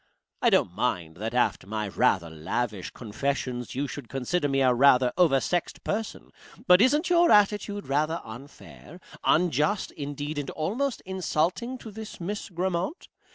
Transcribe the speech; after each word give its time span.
I 0.41 0.49
don't 0.49 0.73
mind 0.73 1.17
that 1.17 1.35
after 1.35 1.67
my 1.67 1.87
rather 1.87 2.31
lavish 2.31 2.89
confessions 2.89 3.75
you 3.75 3.87
should 3.87 4.09
consider 4.09 4.47
me 4.49 4.61
a 4.61 4.73
rather 4.73 5.13
oversexed 5.15 5.83
person, 5.83 6.31
but 6.65 6.81
isn't 6.81 7.11
your 7.11 7.29
attitude 7.31 7.85
rather 7.85 8.19
unfair, 8.23 8.99
unjust, 9.23 9.91
indeed, 9.91 10.39
and 10.39 10.49
almost 10.49 11.01
insulting, 11.01 11.77
to 11.77 11.91
this 11.91 12.19
Miss 12.19 12.49
Grammont? 12.49 13.09